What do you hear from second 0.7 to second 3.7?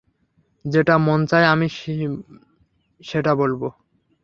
যেটা মন চায় আমি বলবো।